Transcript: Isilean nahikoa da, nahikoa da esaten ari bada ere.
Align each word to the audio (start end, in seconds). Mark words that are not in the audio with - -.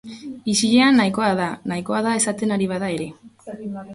Isilean 0.53 0.95
nahikoa 0.99 1.27
da, 1.41 1.49
nahikoa 1.73 2.01
da 2.07 2.15
esaten 2.21 2.55
ari 2.57 2.71
bada 2.75 2.93
ere. 2.97 3.09